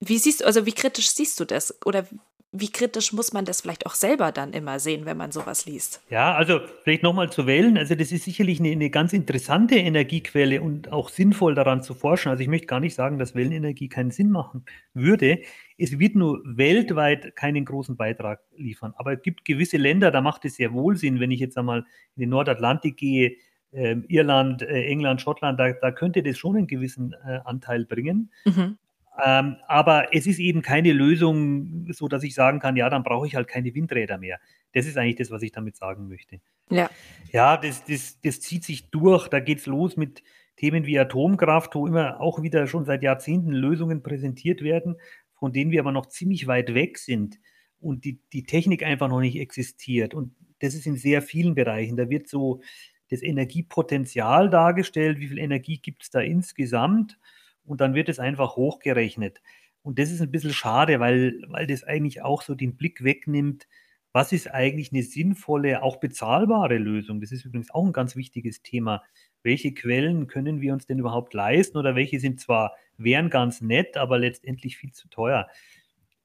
[0.00, 1.74] Wie siehst du, also wie kritisch siehst du das?
[1.84, 2.06] Oder
[2.56, 6.00] wie kritisch muss man das vielleicht auch selber dann immer sehen, wenn man sowas liest?
[6.08, 7.76] Ja, also vielleicht nochmal zu wählen.
[7.76, 12.28] Also das ist sicherlich eine, eine, ganz interessante Energiequelle und auch sinnvoll daran zu forschen.
[12.28, 14.64] Also ich möchte gar nicht sagen, dass Wellenenergie keinen Sinn machen
[14.94, 15.40] würde.
[15.78, 18.94] Es wird nur weltweit keinen großen Beitrag liefern.
[18.96, 21.80] Aber es gibt gewisse Länder, da macht es sehr wohl Sinn, wenn ich jetzt einmal
[22.14, 23.36] in den Nordatlantik gehe,
[23.72, 28.30] äh, Irland, äh, England, Schottland, da, da, könnte das schon einen gewissen äh, Anteil bringen.
[28.44, 28.78] Mhm.
[29.22, 33.26] Ähm, aber es ist eben keine Lösung, so dass ich sagen kann, ja, dann brauche
[33.26, 34.40] ich halt keine Windräder mehr.
[34.72, 36.40] Das ist eigentlich das, was ich damit sagen möchte.
[36.70, 36.90] Ja,
[37.30, 39.28] ja das, das, das zieht sich durch.
[39.28, 40.22] Da geht es los mit
[40.56, 44.96] Themen wie Atomkraft, wo immer auch wieder schon seit Jahrzehnten Lösungen präsentiert werden,
[45.34, 47.38] von denen wir aber noch ziemlich weit weg sind
[47.80, 50.14] und die, die Technik einfach noch nicht existiert.
[50.14, 51.96] Und das ist in sehr vielen Bereichen.
[51.96, 52.62] Da wird so
[53.10, 57.18] das Energiepotenzial dargestellt, wie viel Energie gibt es da insgesamt
[57.64, 59.40] und dann wird es einfach hochgerechnet.
[59.82, 63.66] Und das ist ein bisschen schade, weil, weil das eigentlich auch so den Blick wegnimmt,
[64.12, 67.20] was ist eigentlich eine sinnvolle, auch bezahlbare Lösung.
[67.20, 69.02] Das ist übrigens auch ein ganz wichtiges Thema.
[69.42, 73.96] Welche Quellen können wir uns denn überhaupt leisten oder welche sind zwar, wären ganz nett,
[73.96, 75.48] aber letztendlich viel zu teuer.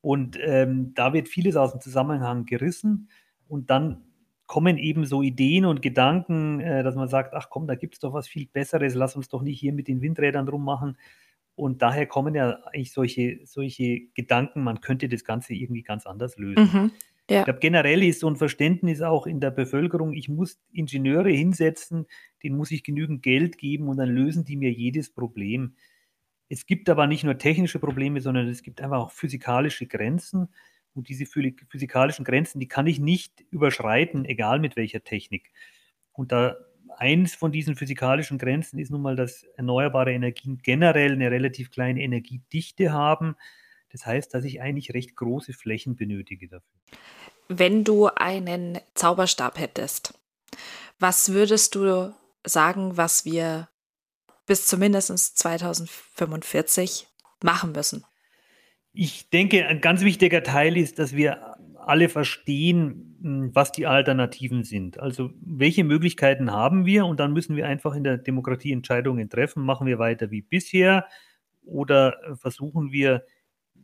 [0.01, 3.09] Und ähm, da wird vieles aus dem Zusammenhang gerissen
[3.47, 4.05] und dann
[4.45, 7.99] kommen eben so Ideen und Gedanken, äh, dass man sagt, ach komm, da gibt es
[7.99, 10.97] doch was viel Besseres, lass uns doch nicht hier mit den Windrädern rummachen.
[11.59, 16.37] Und daher kommen ja eigentlich solche, solche Gedanken, man könnte das Ganze irgendwie ganz anders
[16.37, 16.69] lösen.
[16.71, 16.91] Mhm,
[17.29, 17.39] ja.
[17.39, 22.07] Ich glaube, generell ist so ein Verständnis auch in der Bevölkerung, ich muss Ingenieure hinsetzen,
[22.41, 25.75] denen muss ich genügend Geld geben und dann lösen die mir jedes Problem.
[26.47, 30.47] Es gibt aber nicht nur technische Probleme, sondern es gibt einfach auch physikalische Grenzen.
[30.95, 35.51] Und diese physikalischen Grenzen, die kann ich nicht überschreiten, egal mit welcher Technik.
[36.13, 36.55] Und da
[36.99, 42.01] eins von diesen physikalischen Grenzen ist nun mal, dass erneuerbare Energien generell eine relativ kleine
[42.01, 43.35] Energiedichte haben.
[43.91, 46.69] Das heißt, dass ich eigentlich recht große Flächen benötige dafür.
[47.47, 50.13] Wenn du einen Zauberstab hättest,
[50.99, 52.13] was würdest du
[52.45, 53.69] sagen, was wir
[54.45, 57.07] bis zumindest 2045
[57.41, 58.03] machen müssen?
[58.91, 61.48] Ich denke, ein ganz wichtiger Teil ist, dass wir
[61.89, 64.99] alle verstehen, hm, was die Alternativen sind.
[64.99, 69.65] Also welche Möglichkeiten haben wir und dann müssen wir einfach in der Demokratie Entscheidungen treffen.
[69.65, 71.07] Machen wir weiter wie bisher
[71.63, 73.25] oder versuchen wir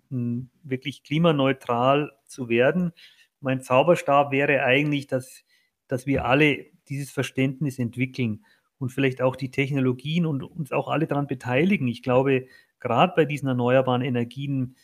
[0.09, 2.93] hm, wirklich klimaneutral zu werden?
[3.41, 5.43] Mein Zauberstab wäre eigentlich, dass,
[5.87, 8.45] dass wir alle dieses Verständnis entwickeln
[8.77, 11.87] und vielleicht auch die Technologien und uns auch alle daran beteiligen.
[11.87, 12.47] Ich glaube,
[12.79, 14.75] gerade bei diesen erneuerbaren Energien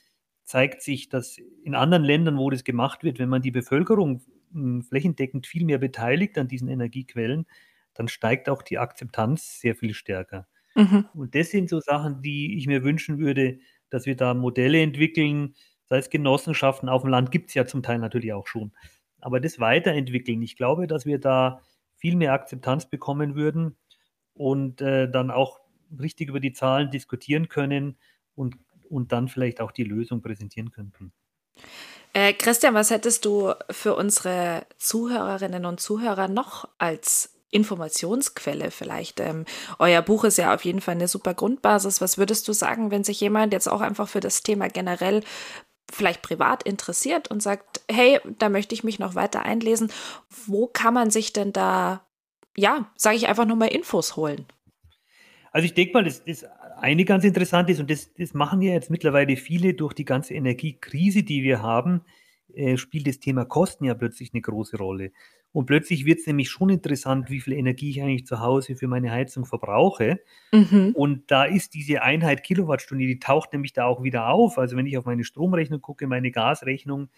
[0.52, 4.84] zeigt sich, dass in anderen Ländern, wo das gemacht wird, wenn man die Bevölkerung hm,
[4.84, 7.46] flächendeckend viel mehr beteiligt an diesen Energiequellen,
[7.94, 10.48] dann steigt auch die Akzeptanz sehr viel stärker.
[10.76, 11.06] Mhm.
[11.14, 13.60] Und das sind so Sachen, die ich mir wünschen würde,
[13.90, 17.82] dass wir da Modelle entwickeln, sei es Genossenschaften, auf dem Land gibt es ja zum
[17.82, 18.74] Teil natürlich auch schon,
[19.22, 20.42] aber das weiterentwickeln.
[20.42, 21.62] Ich glaube, dass wir da
[21.96, 23.78] viel mehr Akzeptanz bekommen würden
[24.34, 25.62] und äh, dann auch
[25.98, 27.96] richtig über die Zahlen diskutieren können
[28.36, 28.58] und
[28.92, 31.12] und dann vielleicht auch die Lösung präsentieren könnten.
[32.14, 39.20] Äh, Christian, was hättest du für unsere Zuhörerinnen und Zuhörer noch als Informationsquelle vielleicht?
[39.20, 39.46] Ähm,
[39.80, 42.02] euer Buch ist ja auf jeden Fall eine super Grundbasis.
[42.02, 45.24] Was würdest du sagen, wenn sich jemand jetzt auch einfach für das Thema generell
[45.92, 49.92] vielleicht privat interessiert und sagt, hey, da möchte ich mich noch weiter einlesen.
[50.46, 52.06] Wo kann man sich denn da,
[52.56, 54.46] ja, sage ich einfach nochmal Infos holen?
[55.52, 56.46] Also ich denke mal, das, das
[56.78, 60.34] eine ganz interessant ist, und das, das machen ja jetzt mittlerweile viele durch die ganze
[60.34, 62.02] Energiekrise, die wir haben,
[62.54, 65.12] äh, spielt das Thema Kosten ja plötzlich eine große Rolle.
[65.54, 68.88] Und plötzlich wird es nämlich schon interessant, wie viel Energie ich eigentlich zu Hause für
[68.88, 70.22] meine Heizung verbrauche.
[70.54, 70.92] Mhm.
[70.96, 74.58] Und da ist diese Einheit Kilowattstunde, die taucht nämlich da auch wieder auf.
[74.58, 77.10] Also wenn ich auf meine Stromrechnung gucke, meine Gasrechnung,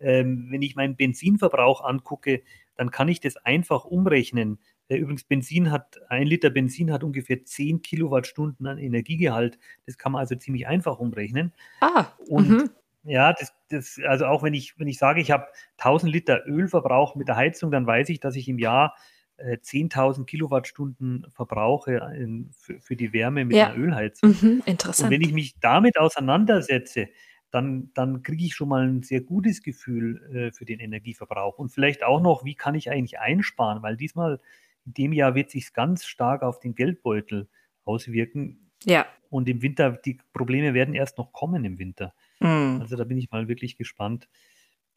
[0.00, 2.42] ähm, wenn ich meinen Benzinverbrauch angucke,
[2.76, 4.58] dann kann ich das einfach umrechnen.
[4.92, 9.58] Äh, übrigens, Benzin hat, ein Liter Benzin hat ungefähr 10 Kilowattstunden an Energiegehalt.
[9.86, 11.52] Das kann man also ziemlich einfach umrechnen.
[11.80, 12.70] Ah, und mhm.
[13.04, 15.46] ja, das, das, also auch wenn ich, wenn ich sage, ich habe
[15.78, 18.94] 1000 Liter Ölverbrauch mit der Heizung, dann weiß ich, dass ich im Jahr
[19.38, 23.70] 10.000 äh, Kilowattstunden verbrauche in, für, für, die Wärme mit ja.
[23.70, 24.36] einer Ölheizung.
[24.40, 25.06] Mhm, interessant.
[25.06, 27.08] Und wenn ich mich damit auseinandersetze,
[27.52, 31.58] dann, dann kriege ich schon mal ein sehr gutes Gefühl äh, für den Energieverbrauch.
[31.58, 33.82] Und vielleicht auch noch, wie kann ich eigentlich einsparen?
[33.82, 34.40] Weil diesmal,
[34.86, 37.48] in dem Jahr wird sich ganz stark auf den Geldbeutel
[37.84, 38.70] auswirken.
[38.84, 39.06] Ja.
[39.30, 42.14] Und im Winter, die Probleme werden erst noch kommen im Winter.
[42.40, 42.78] Mhm.
[42.80, 44.28] Also da bin ich mal wirklich gespannt.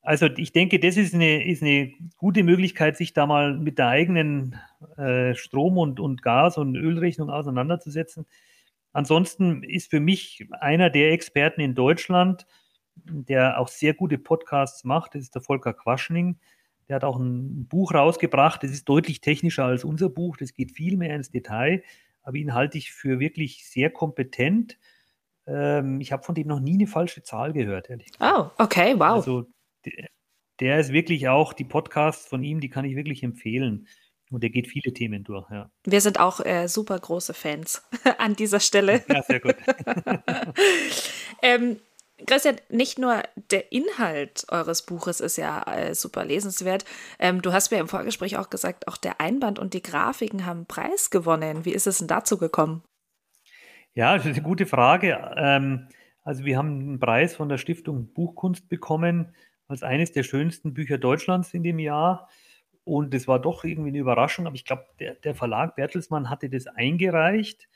[0.02, 3.88] Also ich denke, das ist eine, ist eine gute Möglichkeit, sich da mal mit der
[3.88, 4.56] eigenen
[4.98, 8.28] äh, Strom- und, und Gas- und Ölrechnung auseinanderzusetzen.
[8.94, 12.46] Ansonsten ist für mich einer der Experten in Deutschland,
[12.96, 16.40] der auch sehr gute Podcasts macht, das ist der Volker Quaschning.
[16.88, 20.72] Der hat auch ein Buch rausgebracht, das ist deutlich technischer als unser Buch, das geht
[20.72, 21.84] viel mehr ins Detail,
[22.22, 24.78] aber ihn halte ich für wirklich sehr kompetent.
[25.48, 28.52] Ähm, ich habe von dem noch nie eine falsche Zahl gehört, ehrlich gesagt.
[28.60, 29.16] Oh, okay, wow.
[29.16, 29.48] Also
[30.60, 33.88] der ist wirklich auch, die Podcasts von ihm, die kann ich wirklich empfehlen.
[34.32, 35.70] Und er geht viele Themen durch, ja.
[35.86, 37.84] Wir sind auch äh, super große Fans
[38.18, 39.04] an dieser Stelle.
[39.08, 39.56] Ja, sehr gut.
[41.44, 41.80] ähm,
[42.26, 46.86] Christian, nicht nur der Inhalt eures Buches ist ja äh, super lesenswert.
[47.20, 50.66] Ähm, du hast mir im Vorgespräch auch gesagt, auch der Einband und die Grafiken haben
[50.66, 51.66] Preis gewonnen.
[51.66, 52.84] Wie ist es denn dazu gekommen?
[53.94, 55.34] Ja, das ist eine gute Frage.
[55.36, 55.90] Ähm,
[56.24, 59.36] also wir haben einen Preis von der Stiftung Buchkunst bekommen
[59.68, 62.30] als eines der schönsten Bücher Deutschlands in dem Jahr.
[62.84, 66.50] Und es war doch irgendwie eine Überraschung, aber ich glaube, der, der, Verlag Bertelsmann hatte
[66.50, 67.68] das eingereicht.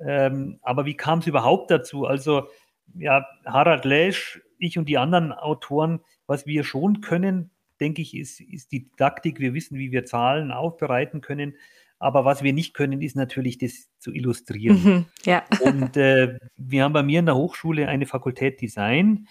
[0.00, 2.06] Ähm, aber wie kam es überhaupt dazu?
[2.06, 2.48] Also,
[2.96, 8.40] ja, Harald Lesch, ich und die anderen Autoren, was wir schon können, denke ich, ist,
[8.40, 9.38] ist die Didaktik.
[9.38, 11.54] Wir wissen, wie wir Zahlen aufbereiten können.
[12.00, 14.82] Aber was wir nicht können, ist natürlich das zu illustrieren.
[14.82, 15.44] Mhm, ja.
[15.62, 19.26] Und äh, wir haben bei mir in der Hochschule eine Fakultät Design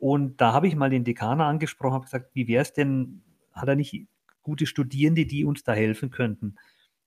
[0.00, 3.68] und da habe ich mal den Dekaner angesprochen, habe gesagt, wie wäre es denn, hat
[3.68, 4.06] er nicht
[4.42, 6.56] gute Studierende, die uns da helfen könnten?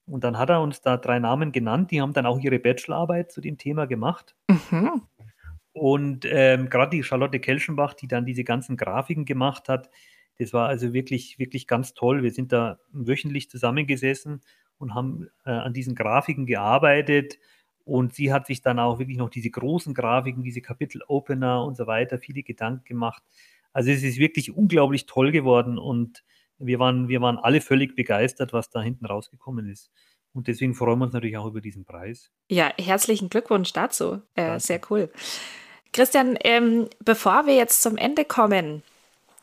[0.06, 3.32] Und dann hat er uns da drei Namen genannt, die haben dann auch ihre Bachelorarbeit
[3.32, 4.36] zu dem Thema gemacht.
[4.47, 5.01] Mhm.
[5.73, 9.89] Und ähm, gerade die Charlotte Kelschenbach, die dann diese ganzen Grafiken gemacht hat,
[10.38, 12.23] das war also wirklich, wirklich ganz toll.
[12.23, 14.41] Wir sind da wöchentlich zusammengesessen
[14.77, 17.39] und haben äh, an diesen Grafiken gearbeitet
[17.86, 21.86] und sie hat sich dann auch wirklich noch diese großen Grafiken, diese Kapitel-Opener und so
[21.88, 23.23] weiter, viele Gedanken gemacht.
[23.73, 26.23] Also es ist wirklich unglaublich toll geworden und
[26.59, 29.91] wir waren, wir waren alle völlig begeistert, was da hinten rausgekommen ist.
[30.31, 32.31] Und deswegen freuen wir uns natürlich auch über diesen Preis.
[32.49, 34.21] Ja, herzlichen Glückwunsch dazu.
[34.36, 35.12] Äh, sehr cool.
[35.93, 38.84] Christian, ähm, bevor wir jetzt zum Ende kommen,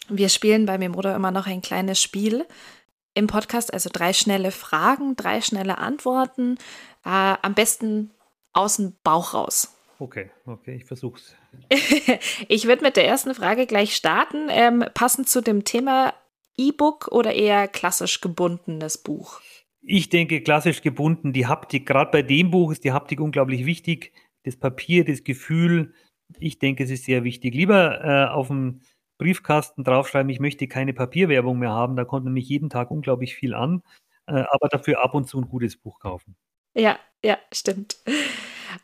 [0.08, 2.44] wir spielen bei Memoda immer noch ein kleines Spiel
[3.14, 6.58] im Podcast, also drei schnelle Fragen, drei schnelle Antworten.
[7.04, 8.10] Äh, am besten
[8.52, 9.76] aus dem Bauch raus.
[9.98, 11.36] Okay, okay, ich versuch's.
[12.48, 14.48] ich würde mit der ersten Frage gleich starten.
[14.50, 16.14] Ähm, passend zu dem Thema
[16.56, 19.40] E-Book oder eher klassisch gebundenes Buch?
[19.82, 24.12] Ich denke, klassisch gebunden, die Haptik, gerade bei dem Buch ist die Haptik unglaublich wichtig.
[24.44, 25.94] Das Papier, das Gefühl,
[26.38, 27.54] ich denke, es ist sehr wichtig.
[27.54, 28.80] Lieber äh, auf dem
[29.18, 33.54] Briefkasten draufschreiben, ich möchte keine Papierwerbung mehr haben, da kommt nämlich jeden Tag unglaublich viel
[33.54, 33.82] an,
[34.26, 36.36] äh, aber dafür ab und zu ein gutes Buch kaufen.
[36.74, 37.96] Ja, ja, stimmt.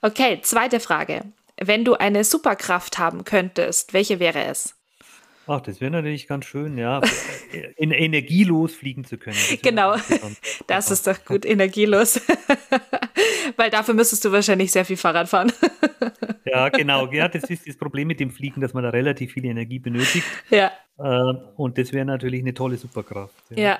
[0.02, 1.32] Okay, zweite Frage.
[1.59, 4.76] Wenn du eine Superkraft haben könntest, welche wäre es?
[5.46, 7.00] Ach, das wäre natürlich ganz schön, ja.
[7.76, 9.37] In, energielos fliegen zu können.
[9.37, 9.96] Das genau,
[10.66, 12.20] das ist doch gut, energielos.
[13.56, 15.52] Weil dafür müsstest du wahrscheinlich sehr viel Fahrrad fahren.
[16.44, 17.11] ja, genau.
[17.12, 20.26] Ja, das ist das Problem mit dem Fliegen, dass man da relativ viel Energie benötigt.
[20.50, 20.72] Ja.
[20.98, 23.35] Äh, und das wäre natürlich eine tolle Superkraft.
[23.50, 23.62] Ja.
[23.62, 23.78] ja.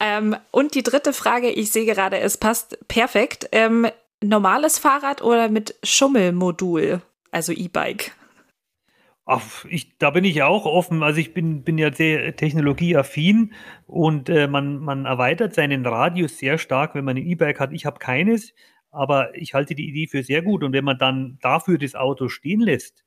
[0.00, 3.48] Ähm, und die dritte Frage, ich sehe gerade, es passt perfekt.
[3.52, 3.86] Ähm,
[4.22, 8.12] normales Fahrrad oder mit Schummelmodul, also E-Bike?
[9.26, 11.02] Ach, ich, da bin ich auch offen.
[11.02, 13.54] Also ich bin, bin ja sehr technologieaffin
[13.86, 17.72] und äh, man, man erweitert seinen Radius sehr stark, wenn man ein E-Bike hat.
[17.72, 18.52] Ich habe keines,
[18.90, 20.62] aber ich halte die Idee für sehr gut.
[20.62, 23.02] Und wenn man dann dafür das Auto stehen lässt,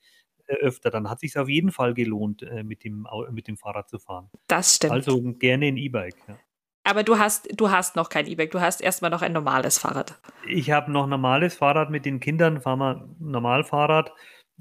[0.48, 3.88] äh, öfter, dann hat sich auf jeden Fall gelohnt, äh, mit, dem, mit dem Fahrrad
[3.88, 4.30] zu fahren.
[4.48, 4.94] Das stimmt.
[4.94, 6.16] Also gerne ein E-Bike.
[6.28, 6.40] Ja.
[6.84, 10.20] Aber du hast, du hast noch kein E-Bike, du hast erstmal noch ein normales Fahrrad.
[10.48, 14.14] Ich habe noch normales Fahrrad mit den Kindern, fahren wir Normalfahrrad.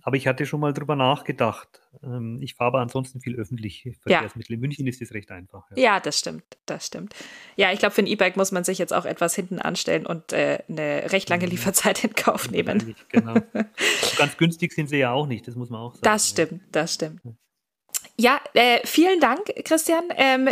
[0.03, 1.81] Aber ich hatte schon mal drüber nachgedacht.
[2.03, 4.53] Ähm, ich fahre aber ansonsten viel öffentliche Verkehrsmittel.
[4.53, 4.55] Ja.
[4.55, 5.65] In München ist das recht einfach.
[5.71, 7.15] Ja, ja das stimmt, das stimmt.
[7.57, 10.33] Ja, ich glaube, für ein E-Bike muss man sich jetzt auch etwas hinten anstellen und
[10.33, 11.51] äh, eine recht lange mhm.
[11.51, 12.95] Lieferzeit in Kauf nehmen.
[13.09, 13.35] Genau.
[14.19, 16.05] Ganz günstig sind sie ja auch nicht, das muss man auch sagen.
[16.05, 17.21] Das stimmt, das stimmt.
[18.19, 20.05] Ja, äh, vielen Dank, Christian.
[20.17, 20.49] Ähm,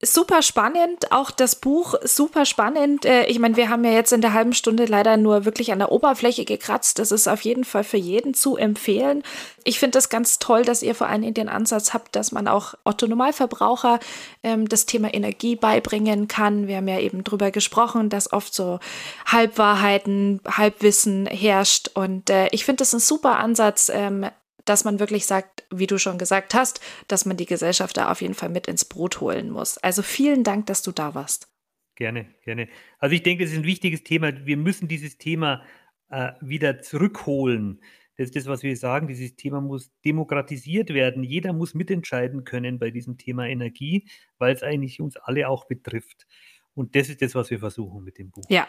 [0.00, 3.04] super spannend, auch das Buch super spannend.
[3.04, 5.80] Äh, ich meine, wir haben ja jetzt in der halben Stunde leider nur wirklich an
[5.80, 7.00] der Oberfläche gekratzt.
[7.00, 9.24] Das ist auf jeden Fall für jeden zu empfehlen.
[9.64, 12.74] Ich finde das ganz toll, dass ihr vor allem den Ansatz habt, dass man auch
[12.84, 13.98] Otto Normalverbraucher
[14.44, 16.68] ähm, das Thema Energie beibringen kann.
[16.68, 18.78] Wir haben ja eben drüber gesprochen, dass oft so
[19.26, 21.90] Halbwahrheiten, Halbwissen herrscht.
[21.94, 24.26] Und äh, ich finde das ein super Ansatz, ähm,
[24.68, 28.20] dass man wirklich sagt, wie du schon gesagt hast, dass man die Gesellschaft da auf
[28.20, 29.78] jeden Fall mit ins Brot holen muss.
[29.78, 31.48] Also vielen Dank, dass du da warst.
[31.94, 32.68] Gerne, gerne.
[32.98, 34.46] Also ich denke, es ist ein wichtiges Thema.
[34.46, 35.64] Wir müssen dieses Thema
[36.10, 37.80] äh, wieder zurückholen.
[38.16, 39.08] Das ist das, was wir sagen.
[39.08, 41.24] Dieses Thema muss demokratisiert werden.
[41.24, 46.26] Jeder muss mitentscheiden können bei diesem Thema Energie, weil es eigentlich uns alle auch betrifft.
[46.74, 48.44] Und das ist das, was wir versuchen mit dem Buch.
[48.48, 48.68] Ja,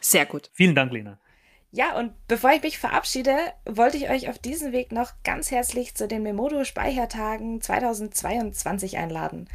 [0.00, 0.50] sehr gut.
[0.54, 1.20] Vielen Dank, Lena.
[1.74, 5.94] Ja, und bevor ich mich verabschiede, wollte ich euch auf diesem Weg noch ganz herzlich
[5.94, 9.48] zu den Memodo Speichertagen 2022 einladen.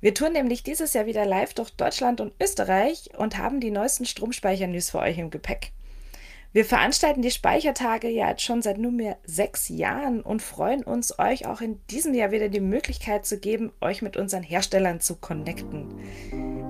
[0.00, 4.06] Wir touren nämlich dieses Jahr wieder live durch Deutschland und Österreich und haben die neuesten
[4.06, 5.70] Stromspeicher-News für euch im Gepäck.
[6.52, 11.46] Wir veranstalten die Speichertage ja jetzt schon seit nunmehr sechs Jahren und freuen uns, euch
[11.46, 15.94] auch in diesem Jahr wieder die Möglichkeit zu geben, euch mit unseren Herstellern zu connecten.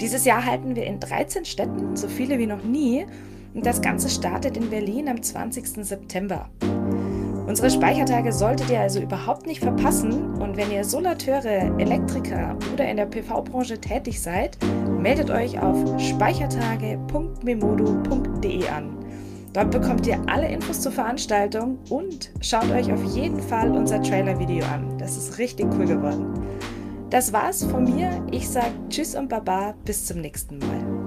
[0.03, 3.07] Dieses Jahr halten wir in 13 Städten, so viele wie noch nie,
[3.55, 5.85] und das Ganze startet in Berlin am 20.
[5.85, 6.49] September.
[7.47, 12.97] Unsere Speichertage solltet ihr also überhaupt nicht verpassen und wenn ihr Solateure, Elektriker oder in
[12.97, 14.57] der PV-Branche tätig seid,
[14.99, 19.03] meldet euch auf speichertage.memodo.de an.
[19.53, 24.65] Dort bekommt ihr alle Infos zur Veranstaltung und schaut euch auf jeden Fall unser Trailer-Video
[24.67, 24.97] an.
[24.99, 26.33] Das ist richtig cool geworden.
[27.11, 28.25] Das war's von mir.
[28.31, 29.75] Ich sage Tschüss und Baba.
[29.85, 31.02] Bis zum nächsten Mal.